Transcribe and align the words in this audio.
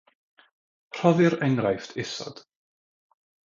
Rhoddir 0.97 1.35
enghraifft 1.49 1.91
isod. 2.05 2.37